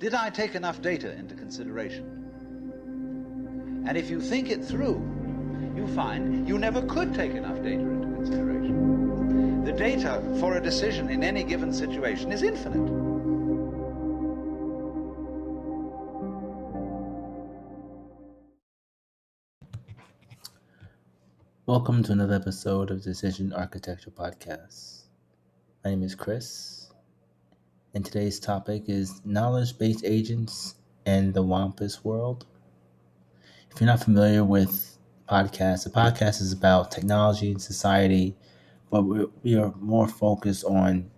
[0.00, 2.06] Did I take enough data into consideration?
[3.86, 5.06] And if you think it through,
[5.76, 9.62] you find you never could take enough data into consideration.
[9.62, 12.90] The data for a decision in any given situation is infinite.
[21.66, 25.02] Welcome to another episode of Decision Architecture Podcast.
[25.84, 26.79] My name is Chris,
[27.94, 30.76] and today's topic is knowledge based agents
[31.06, 32.46] and the Wumpus world.
[33.70, 34.96] If you're not familiar with
[35.28, 38.36] podcasts, the podcast is about technology and society,
[38.90, 41.10] but we are more focused on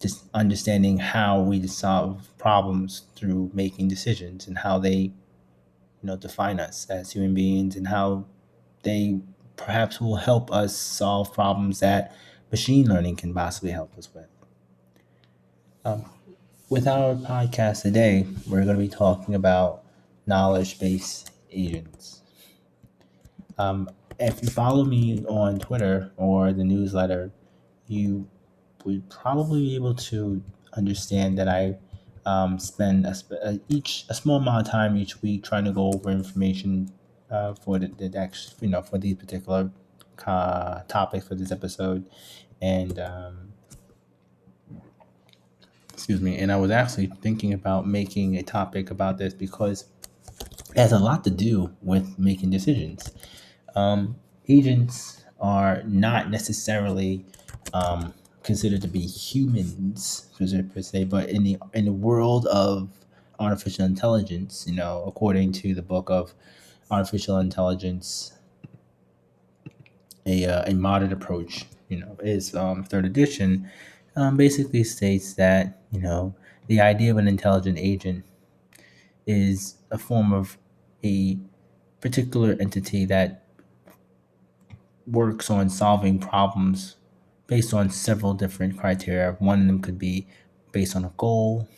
[0.00, 5.12] just understanding how we solve problems through making decisions and how they, you
[6.02, 8.24] know, define us as human beings and how
[8.82, 9.20] they
[9.56, 12.14] perhaps will help us solve problems that
[12.50, 14.31] machine learning can possibly help us with.
[15.84, 16.04] Um,
[16.70, 19.82] with our podcast today, we're going to be talking about
[20.26, 22.22] knowledge based agents.
[23.58, 27.32] Um, if you follow me on Twitter or the newsletter,
[27.88, 28.28] you
[28.84, 30.40] would probably be able to
[30.74, 31.76] understand that I
[32.26, 35.92] um, spend a, a, each a small amount of time each week trying to go
[35.92, 36.92] over information
[37.28, 39.68] uh, for the, the next, you know, for these particular
[40.26, 42.08] uh, topics for this episode,
[42.60, 43.52] and um,
[46.02, 49.84] excuse me, and I was actually thinking about making a topic about this because
[50.74, 53.12] it has a lot to do with making decisions.
[53.76, 54.16] Um,
[54.48, 57.24] agents are not necessarily
[57.72, 62.88] um, considered to be humans per se, but in the in the world of
[63.38, 66.34] artificial intelligence, you know, according to the book of
[66.90, 68.32] artificial intelligence,
[70.26, 73.70] a, uh, a modern approach, you know, is um, third edition,
[74.16, 76.34] um, basically states that, you know,
[76.66, 78.24] the idea of an intelligent agent
[79.26, 80.58] is a form of
[81.04, 81.38] a
[82.00, 83.44] particular entity that
[85.06, 86.96] works on solving problems
[87.46, 89.36] based on several different criteria.
[89.38, 90.26] One of them could be
[90.72, 91.68] based on a goal,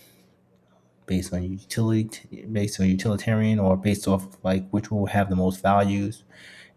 [1.06, 5.60] based on utility based on utilitarian or based off like which will have the most
[5.62, 6.24] values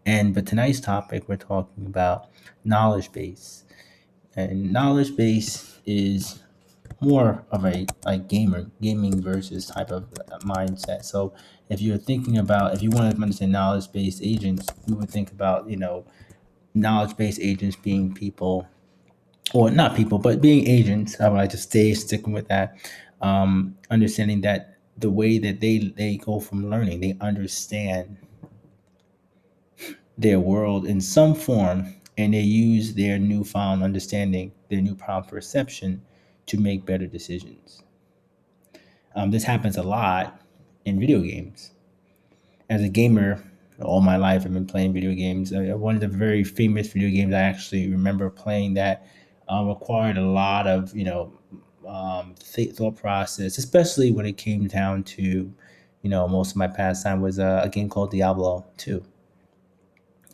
[0.04, 2.28] and but tonight's topic we're talking about
[2.64, 3.64] knowledge base
[4.36, 6.42] and knowledge base is
[7.00, 10.10] more of a like gamer gaming versus type of
[10.42, 11.04] mindset.
[11.04, 11.34] So
[11.68, 15.30] if you're thinking about if you want to understand knowledge based agents we would think
[15.30, 16.04] about you know
[16.74, 18.66] knowledge based agents being people
[19.54, 21.20] or not people but being agents.
[21.20, 22.76] I would like to stay sticking with that.
[23.20, 28.18] Um, understanding that the way that they they go from learning, they understand
[30.16, 36.02] their world in some form, and they use their newfound understanding, their new newfound perception,
[36.46, 37.82] to make better decisions.
[39.14, 40.42] Um, this happens a lot
[40.84, 41.70] in video games.
[42.68, 43.42] As a gamer,
[43.80, 45.52] all my life I've been playing video games.
[45.52, 49.06] Uh, one of the very famous video games I actually remember playing that
[49.50, 51.32] uh, required a lot of you know
[51.86, 55.22] um, th- thought process, especially when it came down to,
[56.02, 59.02] you know, most of my pastime was a, a game called Diablo 2.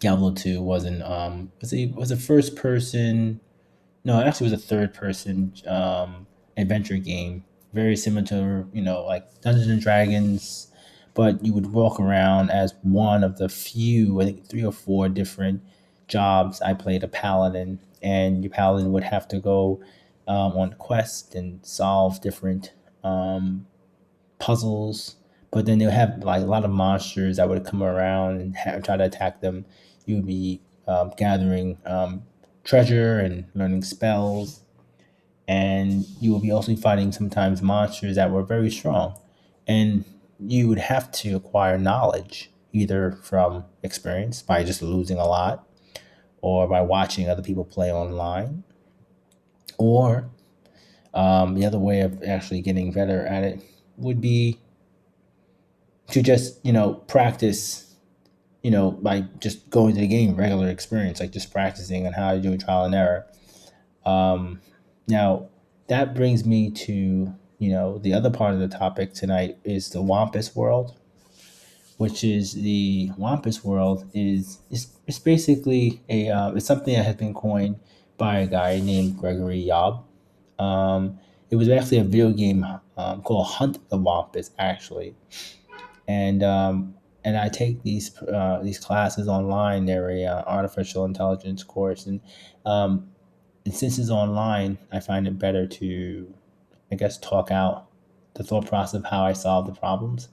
[0.00, 3.40] Diablo 2 wasn't, um, was a, was a first person,
[4.04, 9.04] no, it actually was a third person um, adventure game, very similar to, you know,
[9.04, 10.68] like Dungeons and Dragons,
[11.14, 15.08] but you would walk around as one of the few, I think three or four
[15.08, 15.62] different
[16.08, 16.60] jobs.
[16.60, 19.80] I played a paladin, and your paladin would have to go
[20.26, 22.72] um, on quest and solve different
[23.02, 23.66] um,
[24.38, 25.16] puzzles.
[25.54, 28.96] But then they'll have like a lot of monsters that would come around and try
[28.96, 29.64] to attack them.
[30.04, 32.24] You would be um, gathering um,
[32.64, 34.64] treasure and learning spells,
[35.46, 39.16] and you will be also fighting sometimes monsters that were very strong.
[39.68, 40.04] And
[40.40, 45.68] you would have to acquire knowledge either from experience by just losing a lot
[46.40, 48.64] or by watching other people play online
[49.78, 50.28] or
[51.14, 53.62] um, the other way of actually getting better at it
[53.96, 54.58] would be
[56.10, 57.94] to just, you know, practice,
[58.62, 62.32] you know, by just going to the game, regular experience, like just practicing on how
[62.32, 63.26] to do trial and error.
[64.04, 64.60] Um,
[65.08, 65.48] now,
[65.88, 70.00] that brings me to, you know, the other part of the topic tonight is the
[70.02, 70.98] Wumpus world,
[71.98, 77.16] which is the Wumpus world is, is, is basically a, uh, it's something that has
[77.16, 77.76] been coined
[78.16, 80.04] by a guy named Gregory Yob.
[80.58, 81.18] Um,
[81.50, 82.64] it was actually a video game
[82.96, 85.14] um, called Hunt the Wumpus, actually,
[86.08, 89.86] and um, and I take these uh, these classes online.
[89.86, 92.20] They're a uh, artificial intelligence course, and
[92.66, 93.08] um,
[93.64, 96.34] and since it's online, I find it better to,
[96.92, 97.86] I guess, talk out
[98.34, 100.28] the thought process of how I solve the problems.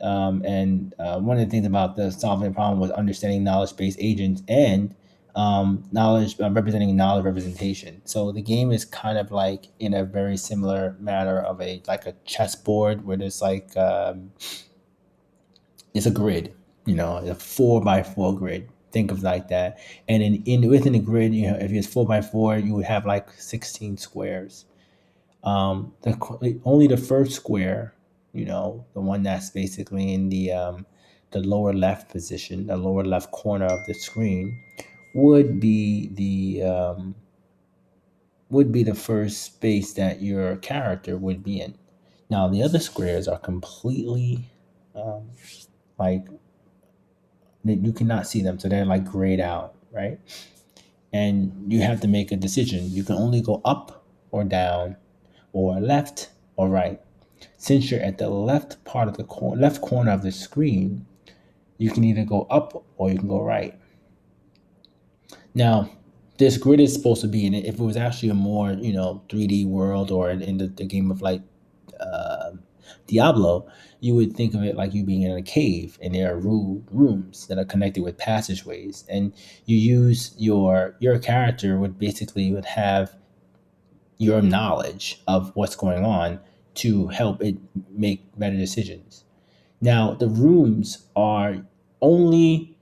[0.00, 3.76] Um, and uh, one of the things about the solving the problem was understanding knowledge
[3.76, 4.96] based agents and
[5.36, 8.02] um, knowledge uh, representing knowledge representation.
[8.04, 12.06] So the game is kind of like in a very similar manner of a like
[12.06, 14.32] a chessboard where there's like um,
[15.94, 16.54] it's a grid,
[16.86, 18.68] you know, a four by four grid.
[18.90, 22.06] Think of like that, and in, in within the grid, you know, if it's four
[22.06, 24.66] by four, you would have like sixteen squares.
[25.44, 27.94] Um, the only the first square,
[28.34, 30.86] you know, the one that's basically in the um,
[31.30, 34.62] the lower left position, the lower left corner of the screen,
[35.14, 37.14] would be the um,
[38.50, 41.74] would be the first space that your character would be in.
[42.28, 44.50] Now the other squares are completely
[44.94, 45.30] um,
[45.98, 46.26] like
[47.64, 50.18] you cannot see them, so they're like grayed out, right?
[51.12, 52.90] And you have to make a decision.
[52.90, 54.96] You can only go up or down,
[55.52, 57.00] or left or right.
[57.56, 61.06] Since you're at the left part of the cor- left corner of the screen,
[61.78, 63.78] you can either go up or you can go right.
[65.54, 65.90] Now,
[66.38, 67.66] this grid is supposed to be in it.
[67.66, 71.10] If it was actually a more, you know, 3D world or in, the, the, game
[71.10, 71.42] of like
[72.00, 72.52] uh,
[73.12, 73.66] Diablo,
[74.00, 77.46] you would think of it like you being in a cave and there are rooms
[77.46, 79.04] that are connected with passageways.
[79.08, 79.32] And
[79.66, 83.14] you use your your character would basically would have
[84.16, 86.40] your knowledge of what's going on
[86.74, 87.56] to help it
[87.90, 89.24] make better decisions.
[89.80, 91.66] Now, the rooms are
[92.00, 92.78] only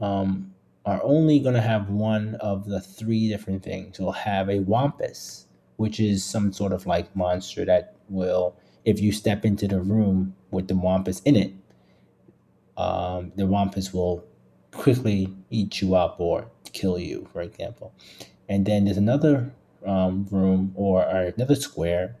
[0.00, 0.54] um,
[0.84, 3.98] are only going to have one of the three different things.
[3.98, 5.46] You'll have a wumpus,
[5.76, 8.54] which is some sort of like monster that will,
[8.86, 11.52] if you step into the room with the wumpus in it,
[12.78, 14.24] um, the wumpus will
[14.70, 17.92] quickly eat you up or kill you, for example.
[18.48, 19.52] And then there's another
[19.84, 22.16] um, room or, or another square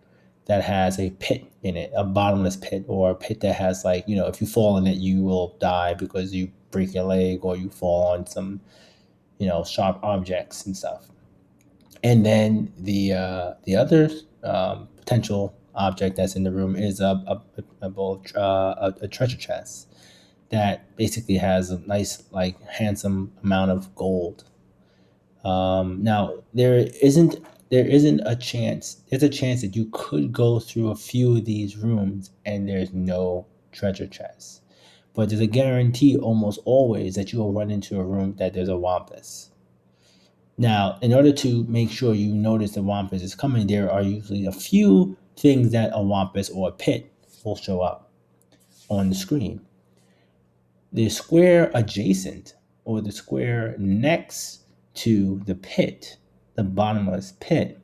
[0.46, 4.04] that has a pit in it, a bottomless pit, or a pit that has like,
[4.08, 7.44] you know, if you fall in it, you will die because you break your leg
[7.44, 8.60] or you fall on some,
[9.38, 11.06] you know, sharp objects and stuff.
[12.02, 14.10] And then the uh, the other
[14.44, 17.42] um, potential object that's in the room is a a,
[17.82, 19.88] a, a, uh, a treasure chest
[20.50, 24.44] that basically has a nice, like, handsome amount of gold.
[25.44, 27.36] Um, now there isn't
[27.70, 29.02] there isn't a chance.
[29.10, 32.92] There's a chance that you could go through a few of these rooms and there's
[32.92, 34.62] no treasure chest
[35.16, 38.68] but there's a guarantee almost always that you will run into a room that there's
[38.68, 39.48] a wumpus.
[40.58, 44.44] Now, in order to make sure you notice the wumpus is coming, there are usually
[44.44, 47.12] a few things that a wumpus or a pit
[47.44, 48.10] will show up
[48.88, 49.60] on the screen.
[50.92, 52.54] The square adjacent
[52.84, 54.62] or the square next
[54.94, 56.16] to the pit,
[56.54, 57.78] the bottomless pit,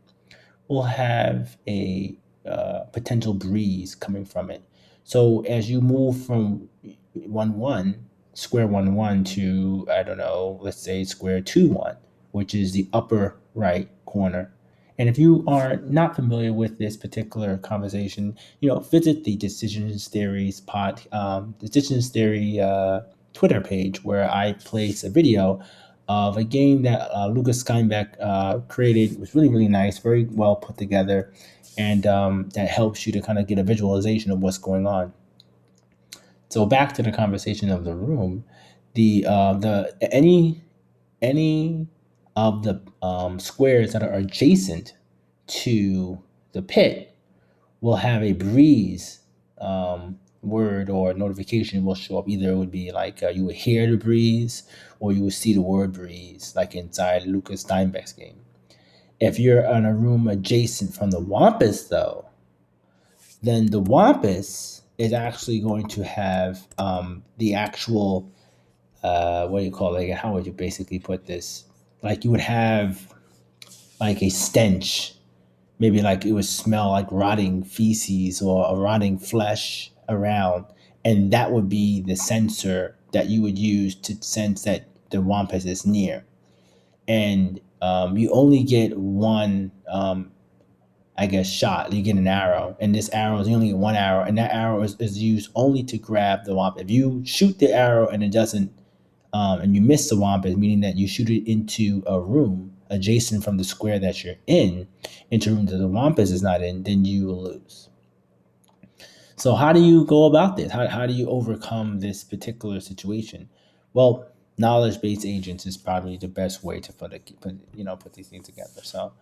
[0.68, 2.16] will have a
[2.46, 4.62] uh, potential breeze coming from it.
[5.04, 6.68] So as you move from
[7.12, 11.96] one one square one one to I don't know, let's say square two one,
[12.30, 14.54] which is the upper right corner.
[14.98, 20.08] And if you are not familiar with this particular conversation, you know, visit the Decisions
[20.08, 23.00] Theories pod, um, Decisions Theory uh,
[23.32, 25.60] Twitter page where I place a video
[26.08, 29.12] of a game that uh, Lucas Steinbeck uh, created.
[29.12, 31.32] It was really, really nice, very well put together,
[31.78, 35.12] and um, that helps you to kind of get a visualization of what's going on.
[36.50, 38.44] So back to the conversation of the room,
[38.94, 40.62] the uh, the any
[41.22, 41.86] any
[42.36, 44.94] of the um, squares that are adjacent
[45.46, 46.22] to
[46.52, 47.14] the pit
[47.80, 49.20] will have a breeze
[49.60, 52.28] um, word or notification will show up.
[52.28, 54.64] Either it would be like uh, you would hear the breeze
[55.00, 58.40] or you would see the word breeze, like inside Lucas Steinbeck's game.
[59.20, 62.26] If you're in a room adjacent from the Wumpus, though,
[63.42, 68.32] then the Wumpus is actually going to have um, the actual
[69.02, 70.12] uh, what do you call it?
[70.12, 71.64] How would you basically put this?
[72.02, 73.12] Like you would have
[74.00, 75.14] like a stench,
[75.78, 80.66] maybe like it would smell like rotting feces or a rotting flesh around,
[81.04, 85.66] and that would be the sensor that you would use to sense that the wumpus
[85.66, 86.24] is near.
[87.06, 90.32] And um, you only get one um,
[91.16, 91.92] I guess, shot.
[91.92, 94.96] You get an arrow, and this arrow is only one arrow, and that arrow is,
[94.98, 96.80] is used only to grab the wumpus.
[96.82, 98.72] If you shoot the arrow and it doesn't,
[99.32, 103.42] um, and you miss the wumpus, meaning that you shoot it into a room adjacent
[103.42, 104.86] from the square that you're in,
[105.30, 107.88] into a room that the wumpus is not in, then you will lose.
[109.36, 110.70] So how do you go about this?
[110.70, 113.48] How, how do you overcome this particular situation?
[113.94, 114.26] Well,
[114.58, 118.28] knowledge-based agents is probably the best way to put, it, put you know put these
[118.28, 118.82] things together.
[118.82, 119.12] So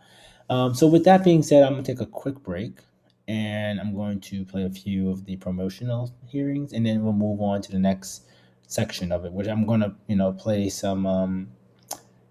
[0.51, 2.81] um, so with that being said, I'm gonna take a quick break,
[3.29, 7.41] and I'm going to play a few of the promotional hearings, and then we'll move
[7.41, 8.25] on to the next
[8.71, 11.49] section of it, which I'm to, you know, play some um,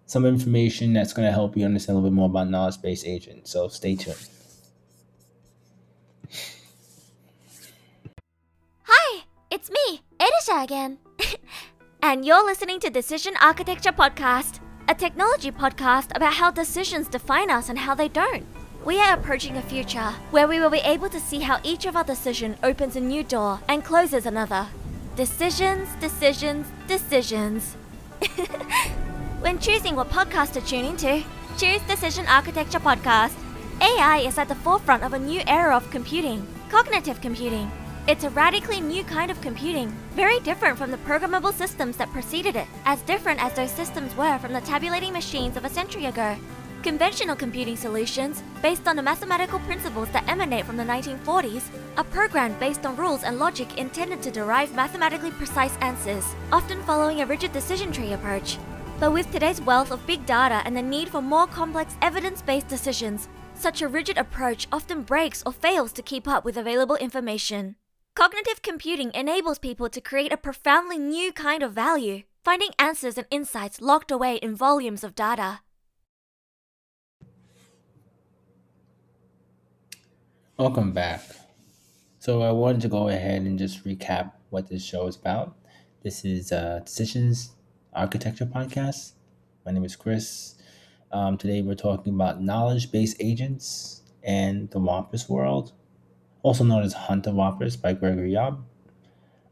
[0.06, 3.52] some information that's to help you understand a little bit more about knowledge-based agents.
[3.52, 4.28] So stay tuned.
[8.84, 10.98] Hi, it's me, Edisha again.
[12.02, 17.70] and you're listening to Decision Architecture Podcast, a technology podcast about how decisions define us
[17.70, 18.46] and how they don't.
[18.86, 21.98] We are approaching a future where we will be able to see how each of
[21.98, 24.68] our decisions opens a new door and closes another.
[25.20, 27.76] Decisions, decisions, decisions.
[29.42, 31.26] when choosing what podcast to tune into,
[31.58, 33.34] choose Decision Architecture Podcast.
[33.82, 37.70] AI is at the forefront of a new era of computing, cognitive computing.
[38.08, 42.56] It's a radically new kind of computing, very different from the programmable systems that preceded
[42.56, 46.38] it, as different as those systems were from the tabulating machines of a century ago.
[46.84, 51.64] Conventional computing solutions, based on the mathematical principles that emanate from the 1940s,
[51.98, 57.20] are programmed based on rules and logic intended to derive mathematically precise answers, often following
[57.20, 58.58] a rigid decision tree approach.
[58.98, 62.70] But with today's wealth of big data and the need for more complex evidence based
[62.70, 67.76] decisions, such a rigid approach often breaks or fails to keep up with available information.
[68.16, 73.28] Cognitive computing enables people to create a profoundly new kind of value, finding answers and
[73.30, 75.60] insights locked away in volumes of data.
[80.60, 81.22] Welcome back.
[82.20, 85.56] So I wanted to go ahead and just recap what this show is about.
[86.04, 87.52] This is uh, Decisions
[87.94, 89.14] Architecture Podcast.
[89.66, 90.56] My name is Chris.
[91.14, 95.72] Um, today we're talking about knowledge-based agents and the Wumpus world,
[96.44, 98.62] also known as Hunt of Wumpus by Gregory Yob.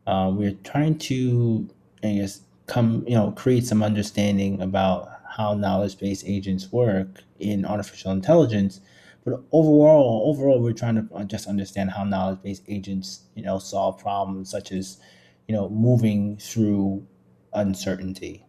[0.05, 1.69] Uh, we're trying to,
[2.03, 8.11] I guess, come you know create some understanding about how knowledge-based agents work in artificial
[8.11, 8.81] intelligence
[9.27, 13.99] but overall, overall, we're trying to uh, just understand how knowledge-based agents, you know, solve
[13.99, 15.01] problems such as,
[15.49, 17.05] you know, moving through
[17.51, 18.45] uncertainty.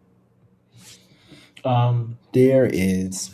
[1.65, 3.29] Um, there is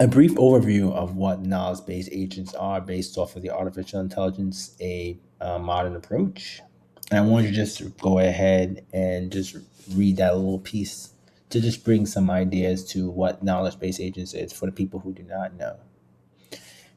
[0.00, 5.20] a brief overview of what knowledge-based agents are based off of the artificial intelligence, a
[5.42, 6.62] uh, modern approach.
[7.10, 9.58] And I want you to just go ahead and just
[9.92, 11.10] read that little piece
[11.50, 15.22] to just bring some ideas to what knowledge-based agents is for the people who do
[15.22, 15.76] not know.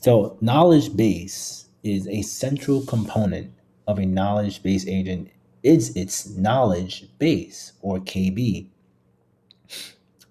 [0.02, 3.52] So, knowledge base is a central component
[3.86, 5.30] of a knowledge base agent
[5.62, 8.70] is its knowledge base or KB.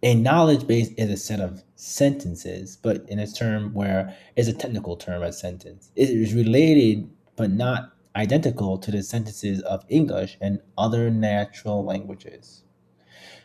[0.02, 4.54] A knowledge base is a set of sentences, but in a term where it's a
[4.54, 5.90] technical term a sentence.
[5.96, 12.62] It is related but not identical to the sentences of English and other natural languages.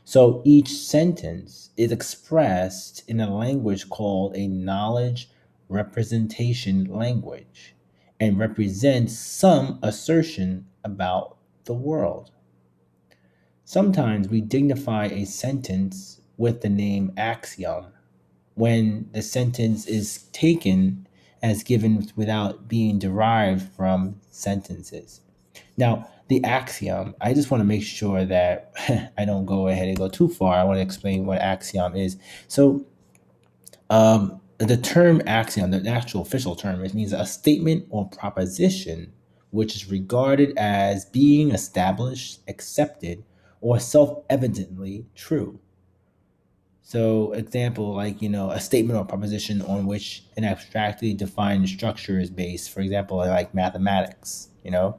[0.06, 5.30] So each sentence is expressed in a language called a knowledge
[5.74, 7.76] representation language
[8.20, 12.32] and represents some assertion about the world.
[13.66, 17.88] Sometimes we dignify a sentence with the name axiom
[18.56, 21.08] when the sentence is taken
[21.42, 25.22] as given without being derived from sentences.
[25.78, 28.72] Now, the axiom, I just want to make sure that
[29.18, 30.56] I don't go ahead and go too far.
[30.56, 32.18] I want to explain what axiom is.
[32.48, 32.86] So,
[33.90, 39.14] um, the term axiom, the actual official term, it means a statement or proposition
[39.54, 43.24] which is regarded as being established, accepted,
[43.62, 45.60] or self evidently true.
[46.82, 52.20] So, example like, you know, a statement or proposition on which an abstractly defined structure
[52.20, 54.98] is based, for example, like mathematics, you know.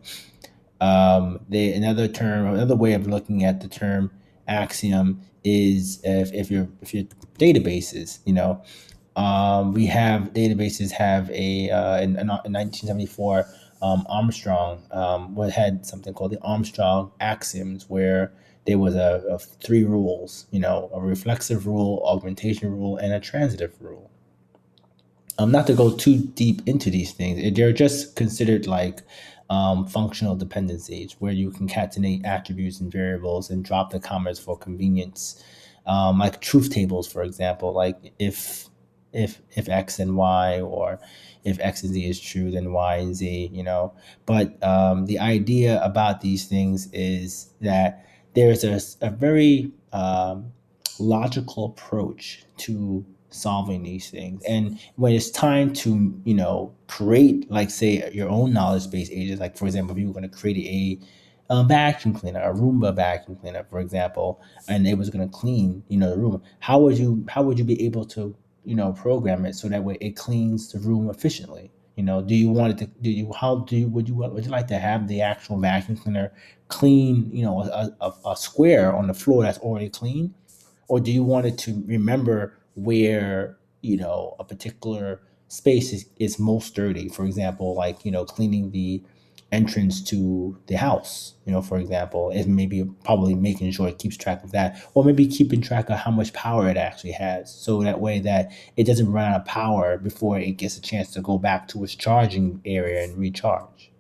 [0.80, 4.12] Um, another term, another way of looking at the term
[4.46, 7.04] axiom is if, if your if your
[7.38, 8.62] databases, you know,
[9.16, 13.46] um, we have databases have a uh, in, in 1974
[13.82, 18.32] um, Armstrong um, had something called the Armstrong axioms where
[18.66, 23.20] there was a, a, three rules, you know, a reflexive rule, augmentation rule, and a
[23.20, 24.10] transitive rule.
[25.38, 29.00] Um, not to go too deep into these things, they're just considered like
[29.50, 35.44] um, functional dependencies where you concatenate attributes and variables and drop the commas for convenience.
[35.86, 38.70] Um, like truth tables, for example, like if
[39.14, 40.98] if if X and Y or
[41.44, 43.94] if X and Z is true, then Y and Z, you know.
[44.26, 50.52] But um, the idea about these things is that there's a, a very um,
[50.98, 54.42] logical approach to solving these things.
[54.44, 59.40] And when it's time to, you know, create, like, say, your own knowledge based agents,
[59.40, 61.06] like, for example, if you were going to create a
[61.50, 65.84] a vacuum cleaner, a Roomba vacuum cleaner, for example, and it was going to clean,
[65.88, 66.42] you know, the room.
[66.60, 69.84] How would you how would you be able to you know, program it so that
[69.84, 71.70] way it cleans the room efficiently.
[71.96, 72.86] You know, do you want it to?
[73.02, 75.96] Do you how do you would you would you like to have the actual vacuum
[75.96, 76.32] cleaner
[76.68, 77.30] clean?
[77.32, 80.34] You know, a, a, a square on the floor that's already clean,
[80.88, 86.38] or do you want it to remember where you know a particular space is, is
[86.40, 87.08] most dirty?
[87.08, 89.00] For example, like you know, cleaning the
[89.52, 94.16] entrance to the house, you know, for example, is maybe probably making sure it keeps
[94.16, 97.54] track of that, or maybe keeping track of how much power it actually has.
[97.54, 101.10] So that way that it doesn't run out of power before it gets a chance
[101.12, 103.92] to go back to its charging area and recharge.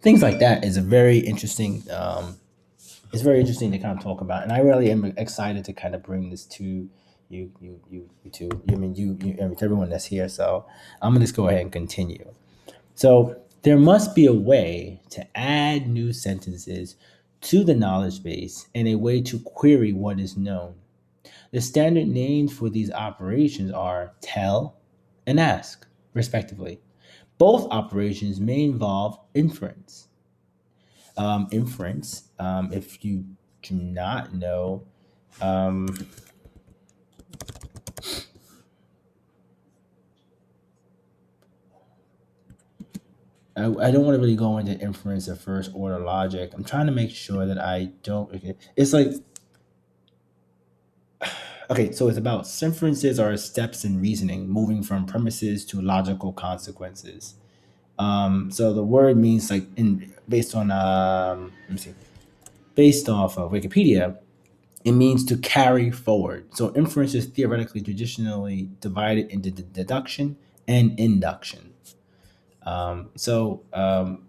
[0.00, 2.38] Things like that is a very interesting um,
[3.12, 4.42] it's very interesting to kind of talk about.
[4.42, 6.88] And I really am excited to kind of bring this to
[7.28, 8.50] you, you, you, you two.
[8.70, 10.28] I mean, you, you, everyone that's here.
[10.28, 10.66] So
[11.00, 12.26] I'm gonna just go ahead and continue.
[12.94, 16.96] So there must be a way to add new sentences
[17.42, 20.74] to the knowledge base and a way to query what is known.
[21.52, 24.78] The standard names for these operations are tell
[25.26, 26.80] and ask, respectively.
[27.38, 30.08] Both operations may involve inference.
[31.16, 33.24] Um, inference, um, if you
[33.62, 34.84] do not know,
[35.40, 35.88] um,
[43.56, 46.52] I, I don't want to really go into inference of first order logic.
[46.54, 48.30] I'm trying to make sure that I don't.
[48.76, 49.08] It's like,
[51.70, 57.34] okay, so it's about inferences are steps in reasoning, moving from premises to logical consequences.
[57.98, 61.94] Um, so the word means like in based on um, let me see,
[62.74, 64.16] based off of Wikipedia,
[64.84, 66.46] it means to carry forward.
[66.54, 71.71] So inference is theoretically traditionally divided into deduction and induction.
[72.64, 74.28] Um, so um,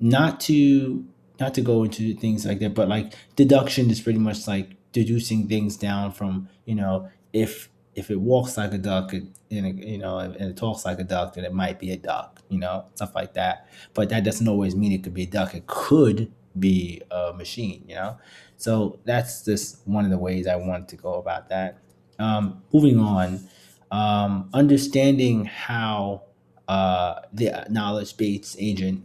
[0.00, 1.04] not to
[1.38, 5.48] not to go into things like that, but like deduction is pretty much like deducing
[5.48, 9.98] things down from you know if if it walks like a duck and it, you
[9.98, 12.86] know and it talks like a duck, then it might be a duck, you know
[12.94, 13.68] stuff like that.
[13.94, 15.54] But that doesn't always mean it could be a duck.
[15.54, 18.18] It could be a machine, you know.
[18.56, 21.78] So that's just one of the ways I want to go about that.
[22.18, 23.46] Um, moving on,
[23.90, 26.22] um, understanding how
[26.68, 29.04] uh, the knowledge base agent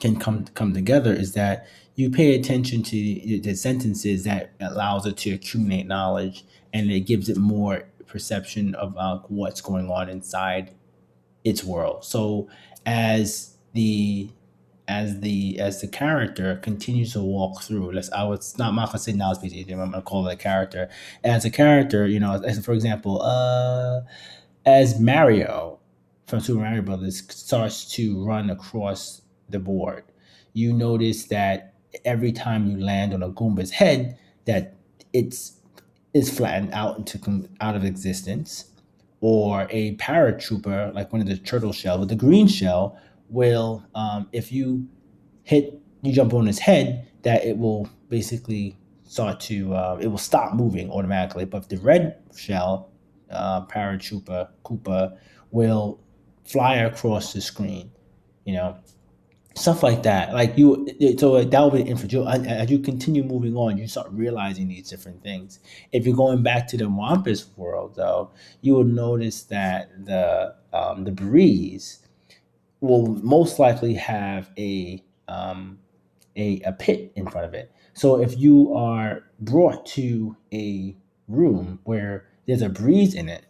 [0.00, 5.16] can come come together is that you pay attention to the sentences that allows it
[5.16, 10.70] to accumulate knowledge and it gives it more perception of uh, what's going on inside
[11.44, 12.04] its world.
[12.04, 12.48] So
[12.86, 14.30] as the
[14.86, 18.86] as the as the character continues to walk through let's i was not I'm not
[18.88, 20.88] gonna say knowledge base agent i'm gonna call it a character.
[21.22, 24.00] As a character you know as, for example uh
[24.64, 25.77] as mario
[26.28, 30.04] from Super Mario Brothers starts to run across the board.
[30.52, 34.76] You notice that every time you land on a Goomba's head, that
[35.12, 35.54] it's
[36.14, 38.66] is flattened out into out of existence,
[39.20, 44.28] or a paratrooper like one of the turtle shell with the green shell will, um,
[44.32, 44.86] if you
[45.44, 50.18] hit, you jump on his head, that it will basically start to uh, it will
[50.18, 51.46] stop moving automatically.
[51.46, 52.90] But the red shell
[53.30, 55.16] uh, paratrooper Koopa
[55.50, 56.00] will
[56.48, 57.90] fly across the screen,
[58.44, 58.76] you know,
[59.54, 60.32] stuff like that.
[60.32, 62.14] Like you, so that will be inference.
[62.46, 65.60] As you continue moving on, you start realizing these different things.
[65.92, 68.30] If you're going back to the Wumpus world, though,
[68.62, 72.00] you will notice that the um, the breeze
[72.80, 75.78] will most likely have a um,
[76.36, 77.72] a, a pit in front of it.
[77.92, 83.44] So if you are brought to a room where there's a breeze in it,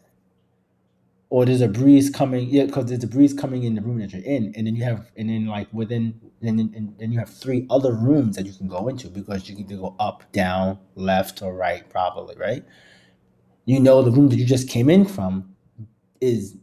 [1.31, 4.12] or there's a breeze coming yeah because there's a breeze coming in the room that
[4.12, 7.19] you're in and then you have and then like within and then, and then you
[7.19, 10.79] have three other rooms that you can go into because you can go up down
[10.95, 12.64] left or right probably right?
[13.64, 15.55] You know the room that you just came in from
[16.21, 16.57] is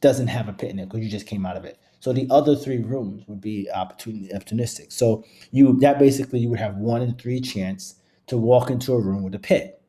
[0.00, 1.78] doesn't have a pit in it because you just came out of it.
[2.00, 4.92] So the other three rooms would be opportunistic.
[4.92, 7.96] So you that basically you would have one in three chance
[8.26, 9.80] to walk into a room with a pit.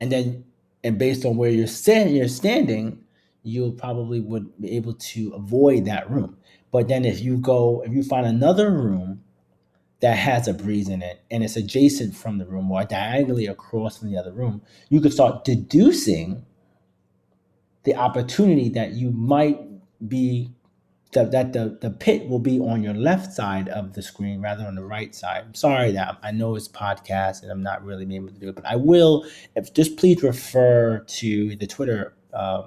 [0.00, 0.44] And then
[0.84, 3.02] and based on where you're standing, you're standing,
[3.42, 6.36] you probably would be able to avoid that room.
[6.70, 9.22] But then if you go, if you find another room
[10.00, 13.98] that has a breeze in it and it's adjacent from the room or diagonally across
[13.98, 16.44] from the other room, you could start deducing
[17.84, 19.60] the opportunity that you might
[20.08, 20.53] be
[21.14, 24.64] that, that the, the pit will be on your left side of the screen rather
[24.64, 25.44] on the right side.
[25.46, 28.54] I'm sorry that I know it's podcast and I'm not really able to do it,
[28.54, 29.24] but I will.
[29.56, 32.64] If just please refer to the Twitter uh,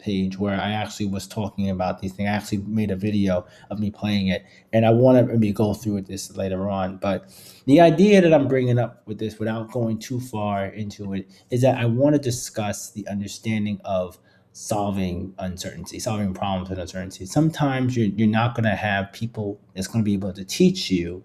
[0.00, 2.28] page where I actually was talking about these things.
[2.28, 5.74] I actually made a video of me playing it, and I want to maybe go
[5.74, 6.96] through this later on.
[6.96, 7.30] But
[7.66, 11.62] the idea that I'm bringing up with this, without going too far into it, is
[11.62, 14.18] that I want to discuss the understanding of
[14.52, 17.24] solving uncertainty, solving problems with uncertainty.
[17.26, 20.90] Sometimes you're, you're not going to have people that's going to be able to teach
[20.90, 21.22] you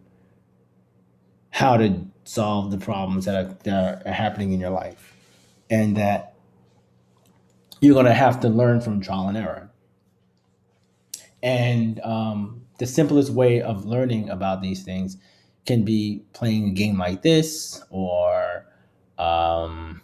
[1.49, 5.15] how to solve the problems that are, that are happening in your life.
[5.69, 6.35] And that
[7.81, 9.69] you're going to have to learn from trial and error.
[11.41, 15.17] And um, the simplest way of learning about these things
[15.65, 18.65] can be playing a game like this or
[19.17, 20.01] um,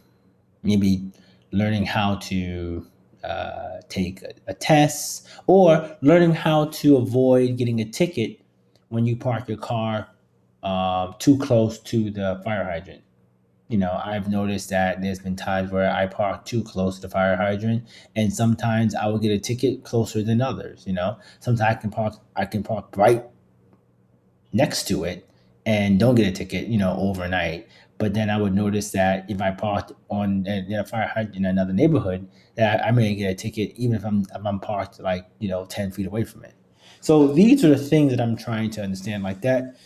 [0.64, 1.12] maybe
[1.52, 2.86] learning how to
[3.24, 8.40] uh, take a, a test or learning how to avoid getting a ticket
[8.90, 10.08] when you park your car
[10.64, 13.02] uh, too close to the fire hydrant.
[13.70, 17.10] You know, I've noticed that there's been times where I park too close to the
[17.10, 20.84] fire hydrant, and sometimes I will get a ticket closer than others.
[20.86, 23.24] You know, sometimes I can park I can park right
[24.54, 25.28] next to it
[25.66, 26.68] and don't get a ticket.
[26.68, 27.68] You know, overnight.
[28.02, 31.72] But then I would notice that if I parked on a fire hydrant in another
[31.72, 35.48] neighborhood, that I may get a ticket even if I'm if I'm parked like you
[35.48, 36.56] know ten feet away from it.
[37.00, 39.22] So these are the things that I'm trying to understand.
[39.22, 39.78] Like that,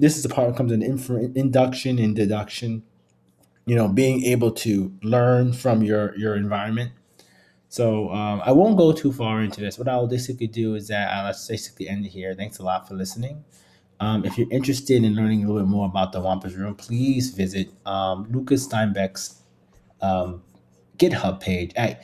[0.00, 2.82] this is the part that comes in infer- induction and deduction.
[3.66, 6.90] You know, being able to learn from your your environment.
[7.68, 9.78] So um, I won't go too far into this.
[9.78, 12.34] What I'll basically do is that I'll basically end here.
[12.34, 13.44] Thanks a lot for listening.
[14.00, 17.30] Um, if you're interested in learning a little bit more about the Wumpus Room, please
[17.30, 19.42] visit um, Lucas Steinbeck's
[20.02, 20.42] um,
[20.98, 22.02] GitHub page at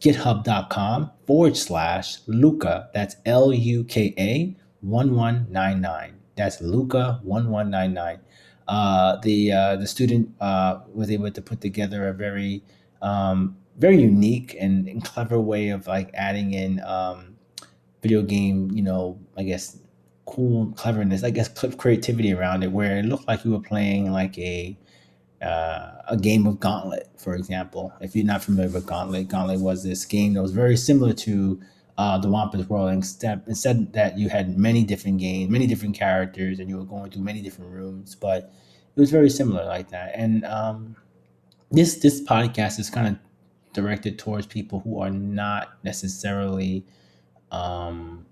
[0.00, 2.88] github.com forward slash Luka.
[2.94, 6.14] That's L U K A 1199.
[6.36, 8.20] That's Luka 1199.
[8.68, 12.62] Uh, the uh, the student uh, was able to put together a very
[13.02, 17.36] um, very unique and, and, clever way of like adding in um,
[18.02, 19.78] video game, you know, I guess
[20.26, 24.36] cool cleverness, I guess creativity around it, where it looked like you were playing like
[24.38, 24.76] a
[25.42, 27.92] uh, a game of Gauntlet, for example.
[28.00, 31.60] If you're not familiar with Gauntlet, Gauntlet was this game that was very similar to
[31.98, 36.58] uh, the Wumpus World, instead instead that you had many different games, many different characters,
[36.58, 38.52] and you were going through many different rooms, but
[38.94, 40.12] it was very similar like that.
[40.14, 40.96] And um,
[41.70, 43.16] this this podcast is kind of
[43.72, 46.84] directed towards people who are not necessarily
[47.52, 48.26] um,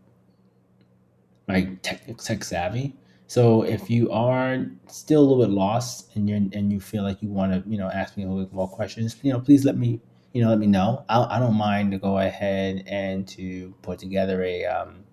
[1.54, 2.94] like tech, tech savvy.
[3.26, 7.22] So if you are still a little bit lost and you and you feel like
[7.22, 9.64] you want to, you know, ask me a little bit more questions, you know, please
[9.64, 10.00] let me,
[10.32, 11.04] you know, let me know.
[11.08, 15.04] I, I don't mind to go ahead and to put together a, um,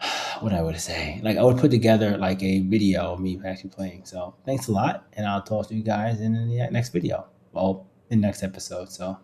[0.40, 3.70] what I would say, like I would put together like a video of me actually
[3.70, 4.04] playing.
[4.04, 7.26] So thanks a lot, and I'll talk to you guys in the next video.
[7.52, 8.90] Well, in the next episode.
[8.90, 9.18] So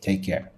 [0.00, 0.55] take care.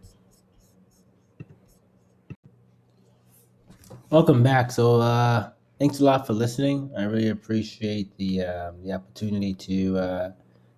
[4.11, 4.71] Welcome back.
[4.71, 6.91] So, uh, thanks a lot for listening.
[6.97, 10.31] I really appreciate the uh, the opportunity to uh,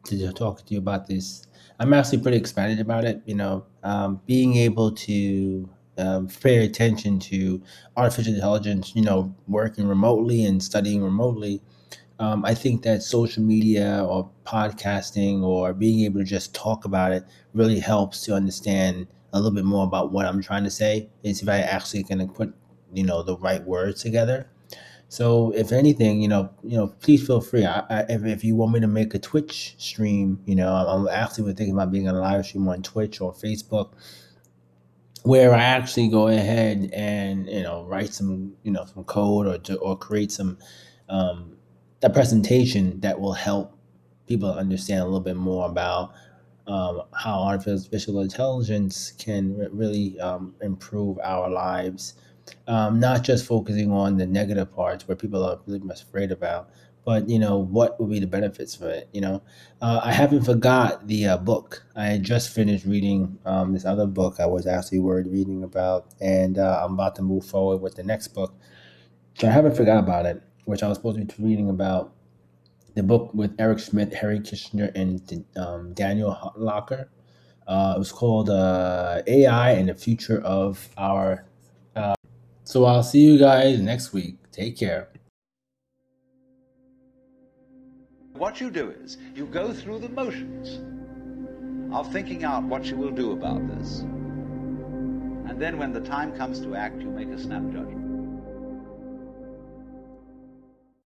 [0.07, 1.47] to talk to you about this.
[1.79, 3.23] I'm actually pretty excited about it.
[3.27, 7.63] You know, um, being able to um, pay attention to
[7.97, 8.97] artificial intelligence.
[8.97, 11.63] You know, working remotely and studying remotely.
[12.19, 17.13] Um, I think that social media or podcasting or being able to just talk about
[17.13, 17.23] it
[17.55, 21.09] really helps to understand a little bit more about what I'm trying to say.
[21.23, 22.53] Is if I actually can put
[22.93, 24.49] you know the right words together.
[25.09, 27.67] So if anything, you know, you know, please feel free.
[27.67, 31.09] I, I, if, if you want me to make a Twitch stream, you know, I'm
[31.09, 33.93] actually thinking about being a live stream on Twitch or Facebook,
[35.25, 39.59] where I actually go ahead and you know write some you know some code or
[39.59, 40.59] to, or create some
[41.09, 41.57] um,
[42.03, 43.77] a presentation that will help
[44.27, 46.13] people understand a little bit more about
[46.67, 52.15] um, how artificial intelligence can really um, improve our lives
[52.67, 56.71] um, not just focusing on the negative parts where people are really much afraid about,
[57.05, 59.09] but you know what would be the benefits for it.
[59.13, 59.43] You know,
[59.81, 61.85] uh, I haven't forgot the uh, book.
[61.97, 66.59] I just finished reading um, this other book I was actually worried reading about, and
[66.59, 68.55] uh, I'm about to move forward with the next book.
[69.39, 72.13] So I haven't forgot about it, which I was supposed to be reading about
[72.95, 77.11] the book with Eric Schmidt, Harry Kissinger, and um, Daniel Locker.
[77.67, 81.45] Uh, it was called uh, AI and the Future of Our
[82.71, 84.37] so I'll see you guys next week.
[84.53, 85.09] Take care.
[88.35, 90.79] What you do is you go through the motions
[91.93, 94.01] of thinking out what you will do about this.
[95.49, 98.00] And then when the time comes to act, you make a snap judgment.